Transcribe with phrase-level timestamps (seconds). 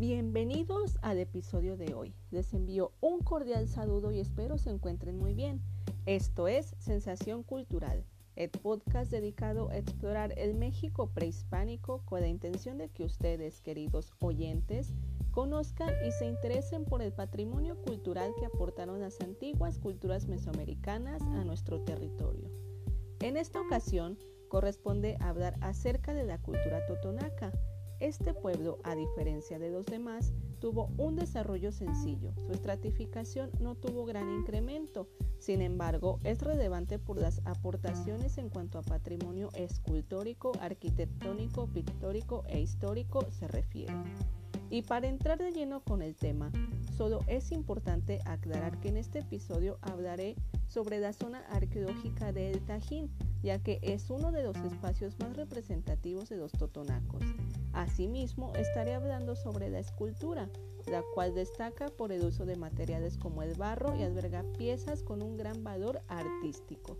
[0.00, 2.14] Bienvenidos al episodio de hoy.
[2.30, 5.60] Les envío un cordial saludo y espero se encuentren muy bien.
[6.06, 8.02] Esto es Sensación Cultural,
[8.34, 14.14] el podcast dedicado a explorar el México prehispánico con la intención de que ustedes, queridos
[14.20, 14.94] oyentes,
[15.32, 21.44] conozcan y se interesen por el patrimonio cultural que aportaron las antiguas culturas mesoamericanas a
[21.44, 22.48] nuestro territorio.
[23.20, 24.16] En esta ocasión
[24.48, 27.52] corresponde hablar acerca de la cultura totonaca.
[28.10, 32.32] Este pueblo, a diferencia de los demás, tuvo un desarrollo sencillo.
[32.44, 35.06] Su estratificación no tuvo gran incremento.
[35.38, 42.60] Sin embargo, es relevante por las aportaciones en cuanto a patrimonio escultórico, arquitectónico, pictórico e
[42.60, 43.94] histórico se refiere.
[44.70, 46.50] Y para entrar de lleno con el tema,
[46.96, 50.34] solo es importante aclarar que en este episodio hablaré
[50.66, 53.08] sobre la zona arqueológica del Tajín,
[53.44, 57.22] ya que es uno de los espacios más representativos de los totonacos.
[57.72, 60.48] Asimismo, estaré hablando sobre la escultura,
[60.86, 65.22] la cual destaca por el uso de materiales como el barro y alberga piezas con
[65.22, 66.96] un gran valor artístico.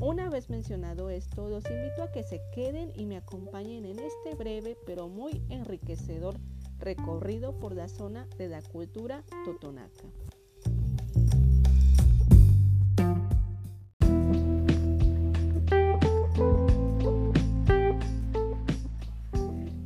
[0.00, 4.34] Una vez mencionado esto, los invito a que se queden y me acompañen en este
[4.36, 6.36] breve pero muy enriquecedor
[6.78, 10.04] recorrido por la zona de la cultura totonaca.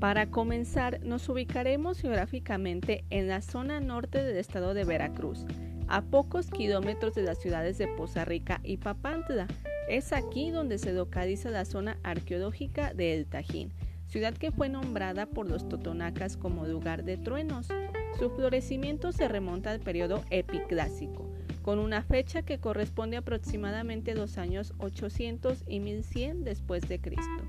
[0.01, 5.45] Para comenzar, nos ubicaremos geográficamente en la zona norte del estado de Veracruz,
[5.89, 9.49] a pocos kilómetros de las ciudades de Poza Rica y Papantla.
[9.89, 13.73] Es aquí donde se localiza la zona arqueológica de El Tajín,
[14.07, 17.67] ciudad que fue nombrada por los totonacas como lugar de truenos.
[18.21, 21.29] Su florecimiento se remonta al periodo epiclásico,
[21.63, 27.43] con una fecha que corresponde aproximadamente a los años 800 y 1100 después de Cristo.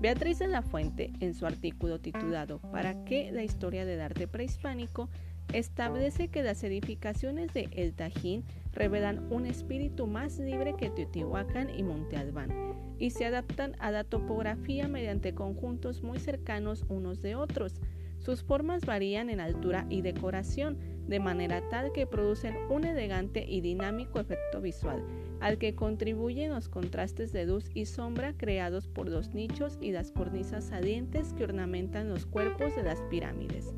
[0.00, 5.08] Beatriz de la Fuente, en su artículo titulado ¿Para qué la historia del arte prehispánico?,
[5.52, 11.82] establece que las edificaciones de El Tajín revelan un espíritu más libre que Teotihuacán y
[11.82, 12.50] Monte Albán
[12.98, 17.80] y se adaptan a la topografía mediante conjuntos muy cercanos unos de otros.
[18.18, 23.62] Sus formas varían en altura y decoración, de manera tal que producen un elegante y
[23.62, 25.02] dinámico efecto visual,
[25.40, 30.10] al que contribuyen los contrastes de luz y sombra creados por los nichos y las
[30.10, 33.72] cornisas salientes que ornamentan los cuerpos de las pirámides.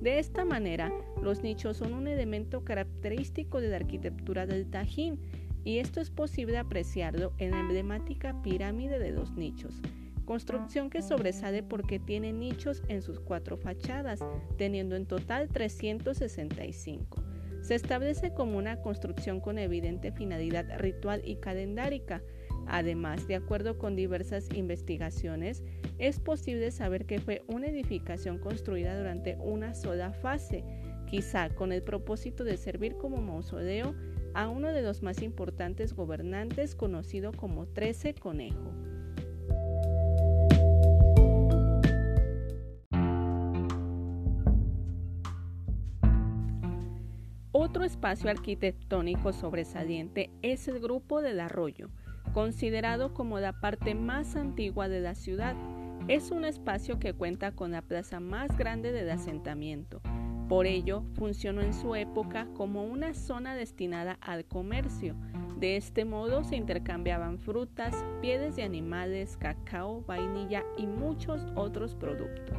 [0.00, 5.18] De esta manera, los nichos son un elemento característico de la arquitectura del Tajín
[5.64, 9.80] y esto es posible apreciarlo en la emblemática pirámide de los nichos,
[10.24, 14.20] construcción que sobresale porque tiene nichos en sus cuatro fachadas,
[14.58, 17.25] teniendo en total 365.
[17.66, 22.22] Se establece como una construcción con evidente finalidad ritual y calendárica,
[22.66, 25.62] Además, de acuerdo con diversas investigaciones,
[25.98, 30.64] es posible saber que fue una edificación construida durante una sola fase,
[31.08, 33.94] quizá con el propósito de servir como mausoleo
[34.34, 38.85] a uno de los más importantes gobernantes conocido como Trece Conejo.
[47.58, 51.88] Otro espacio arquitectónico sobresaliente es el Grupo del Arroyo,
[52.34, 55.56] considerado como la parte más antigua de la ciudad.
[56.06, 60.02] Es un espacio que cuenta con la plaza más grande del asentamiento.
[60.50, 65.16] Por ello, funcionó en su época como una zona destinada al comercio.
[65.58, 72.58] De este modo se intercambiaban frutas, pieles de animales, cacao, vainilla y muchos otros productos.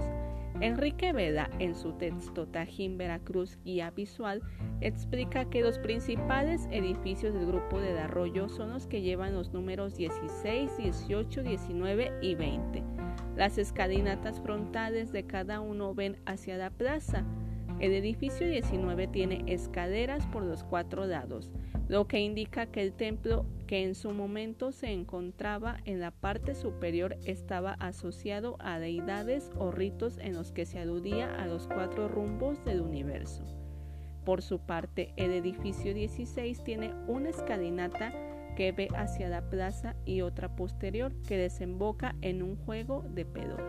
[0.60, 4.42] Enrique Veda, en su texto Tajín Veracruz Guía Visual,
[4.82, 9.96] explica que los principales edificios del grupo de Arroyo son los que llevan los números
[9.96, 12.84] 16, 18, 19 y 20.
[13.36, 17.24] Las escalinatas frontales de cada uno ven hacia la plaza.
[17.80, 21.52] El edificio 19 tiene escaleras por los cuatro lados,
[21.88, 26.56] lo que indica que el templo que en su momento se encontraba en la parte
[26.56, 32.08] superior estaba asociado a deidades o ritos en los que se aludía a los cuatro
[32.08, 33.44] rumbos del universo.
[34.26, 38.12] Por su parte, el edificio 16 tiene una escalinata
[38.58, 43.64] que ve hacia la plaza y otra posterior que desemboca en un juego de pelota.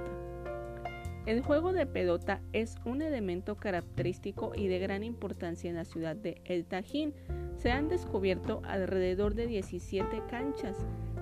[1.27, 6.17] El juego de pelota es un elemento característico y de gran importancia en la ciudad
[6.17, 7.13] de El Tajín.
[7.59, 10.77] Se han descubierto alrededor de 17 canchas,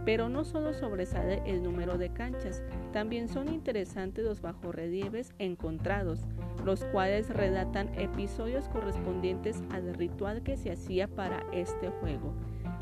[0.04, 2.62] pero no solo sobresale el número de canchas,
[2.92, 6.20] también son interesantes los bajorrelieves encontrados,
[6.64, 12.34] los cuales relatan episodios correspondientes al ritual que se hacía para este juego.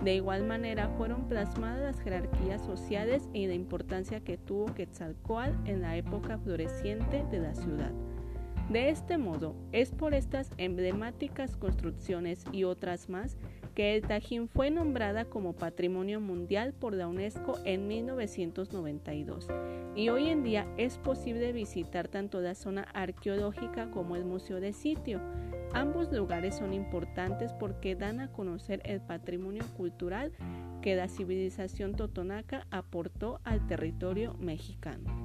[0.03, 5.81] De igual manera fueron plasmadas las jerarquías sociales y la importancia que tuvo Quetzalcoatl en
[5.81, 7.93] la época floreciente de la ciudad.
[8.70, 13.37] De este modo, es por estas emblemáticas construcciones y otras más
[13.75, 19.49] que el Tajín fue nombrada como Patrimonio Mundial por la UNESCO en 1992
[19.96, 24.72] y hoy en día es posible visitar tanto la zona arqueológica como el Museo de
[24.72, 25.20] Sitio.
[25.72, 30.32] Ambos lugares son importantes porque dan a conocer el patrimonio cultural
[30.82, 35.24] que la civilización totonaca aportó al territorio mexicano.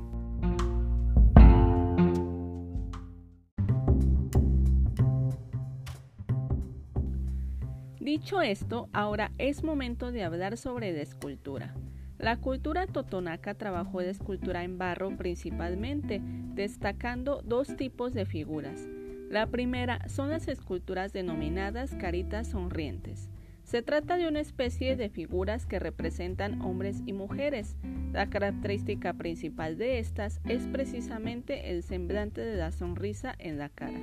[8.09, 11.75] Dicho esto, ahora es momento de hablar sobre la escultura.
[12.17, 16.19] La cultura totonaca trabajó de escultura en barro principalmente,
[16.55, 18.87] destacando dos tipos de figuras.
[19.29, 23.29] La primera son las esculturas denominadas caritas sonrientes.
[23.61, 27.77] Se trata de una especie de figuras que representan hombres y mujeres.
[28.11, 33.99] La característica principal de estas es precisamente el semblante de la sonrisa en la cara.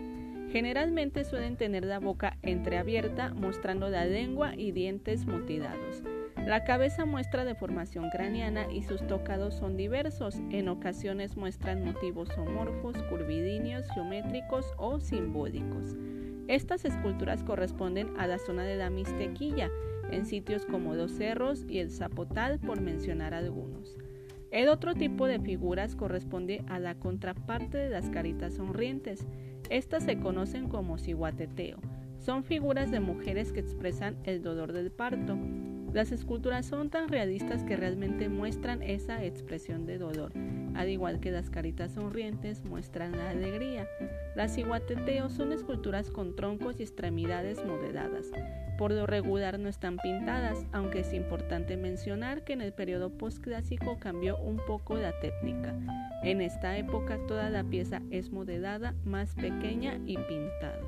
[0.50, 6.02] Generalmente suelen tener la boca entreabierta mostrando la lengua y dientes mutilados.
[6.46, 10.37] La cabeza muestra deformación craneana y sus tocados son diversos.
[10.50, 15.96] En ocasiones muestran motivos homorfos, curvilíneos, geométricos o simbólicos.
[16.46, 19.69] Estas esculturas corresponden a la zona de la Mixtequilla,
[20.12, 23.96] en sitios como los cerros y el Zapotal, por mencionar algunos.
[24.52, 29.26] El otro tipo de figuras corresponde a la contraparte de las caritas sonrientes.
[29.70, 31.78] Estas se conocen como ciguateteo.
[32.18, 35.36] Son figuras de mujeres que expresan el dolor del parto.
[35.92, 40.32] Las esculturas son tan realistas que realmente muestran esa expresión de dolor,
[40.76, 43.88] al igual que las caritas sonrientes muestran la alegría.
[44.34, 48.26] Las iguateteos son esculturas con troncos y extremidades modeladas.
[48.78, 53.99] Por lo regular no están pintadas, aunque es importante mencionar que en el periodo postclásico
[53.99, 55.75] cambió un poco la técnica.
[56.23, 60.81] En esta época toda la pieza es modelada, más pequeña y pintada.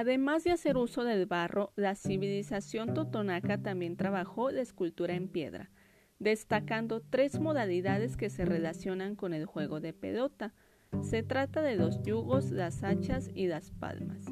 [0.00, 5.70] Además de hacer uso del barro, la civilización totonaca también trabajó la escultura en piedra,
[6.18, 10.54] destacando tres modalidades que se relacionan con el juego de pelota.
[11.02, 14.24] Se trata de los yugos, las hachas y las palmas.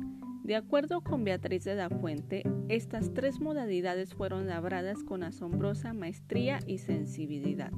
[0.42, 6.60] De acuerdo con Beatriz de la Fuente, estas tres modalidades fueron labradas con asombrosa maestría
[6.66, 7.72] y sensibilidad.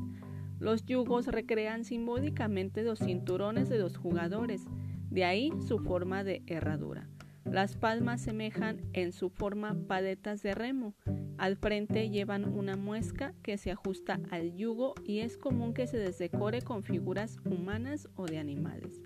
[0.60, 4.62] Los yugos recrean simbólicamente los cinturones de los jugadores,
[5.10, 7.08] de ahí su forma de herradura.
[7.44, 10.94] Las palmas semejan en su forma paletas de remo.
[11.38, 15.96] Al frente llevan una muesca que se ajusta al yugo y es común que se
[15.96, 19.00] desdecore con figuras humanas o de animales.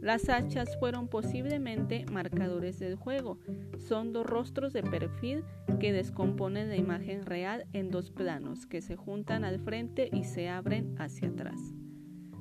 [0.00, 3.38] Las hachas fueron posiblemente marcadores del juego.
[3.78, 5.44] Son dos rostros de perfil
[5.80, 10.50] que descomponen la imagen real en dos planos que se juntan al frente y se
[10.50, 11.58] abren hacia atrás.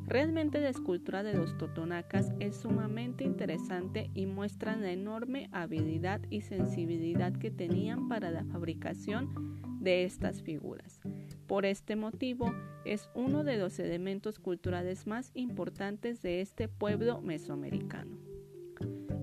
[0.08, 6.42] Realmente la escultura de los totonacas es sumamente interesante y muestran la enorme habilidad y
[6.42, 11.02] sensibilidad que tenían para la fabricación de estas figuras.
[11.48, 12.54] Por este motivo,
[12.86, 18.18] es uno de los elementos culturales más importantes de este pueblo mesoamericano.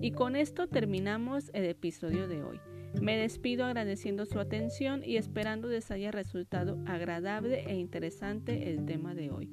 [0.01, 2.59] Y con esto terminamos el episodio de hoy.
[2.99, 9.13] Me despido agradeciendo su atención y esperando les haya resultado agradable e interesante el tema
[9.13, 9.49] de hoy.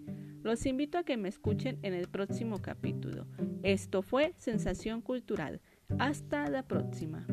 [0.48, 3.26] Los invito a que me escuchen en el próximo capítulo.
[3.62, 5.60] Esto fue Sensación Cultural.
[5.98, 7.26] Hasta la próxima.